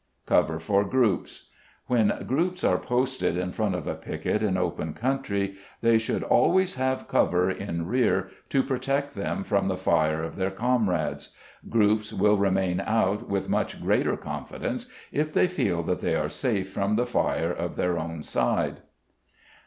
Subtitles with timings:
[0.25, 1.49] Cover for Groups.
[1.85, 6.73] When groups are posted in front of a piquet in open country, they should always
[6.73, 11.35] have cover in rear to protect them from the fire of their comrades.
[11.69, 16.71] Groups will remain out with much greater confidence if they feel that they are safe
[16.71, 18.79] from the fire of their own side.